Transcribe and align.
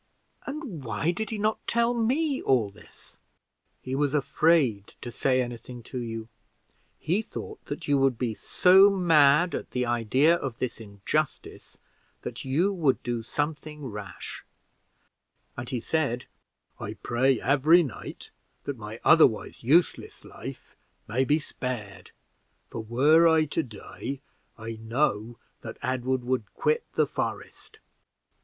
"And 0.47 0.83
why 0.83 1.11
did 1.11 1.29
he 1.29 1.37
not 1.37 1.59
tell 1.67 1.93
me 1.93 2.41
all 2.41 2.71
this?" 2.71 3.17
"He 3.83 3.93
was 3.93 4.15
afraid 4.15 4.87
to 5.01 5.11
say 5.11 5.43
any 5.43 5.57
thing 5.57 5.83
to 5.83 5.99
you; 5.99 6.27
he 6.97 7.21
thought 7.21 7.63
that 7.65 7.87
you 7.87 7.99
would 7.99 8.17
be 8.17 8.33
so 8.33 8.89
mad 8.89 9.53
at 9.53 9.69
the 9.69 9.85
idea 9.85 10.33
of 10.35 10.57
this 10.57 10.79
injustice 10.81 11.77
that 12.23 12.43
you 12.43 12.73
would 12.73 13.03
do 13.03 13.21
something 13.21 13.85
rash: 13.85 14.43
and 15.55 15.69
he 15.69 15.79
said, 15.79 16.25
I 16.79 16.95
pray 16.95 17.39
every 17.39 17.83
night 17.83 18.31
that 18.63 18.77
my 18.77 18.99
otherwise 19.03 19.61
useless 19.63 20.25
life 20.25 20.75
may 21.07 21.25
be 21.25 21.37
spared; 21.37 22.09
for, 22.71 22.81
were 22.81 23.27
I 23.27 23.45
to 23.45 23.61
die, 23.61 24.21
I 24.57 24.77
know 24.81 25.37
that 25.61 25.77
Edward 25.83 26.23
would 26.23 26.51
quit 26.55 26.85
the 26.95 27.05
forest." 27.05 27.77